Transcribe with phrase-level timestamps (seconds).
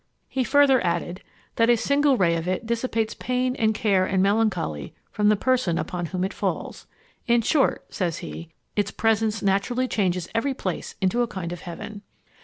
[0.27, 1.21] He further added,
[1.57, 5.77] 'that a single ray of it dissipates pain and care and melancholy from the person
[5.77, 6.87] on whom it falls.
[7.27, 12.01] In short,' says he, 'its presence naturally changes every place into a kind of heaven.'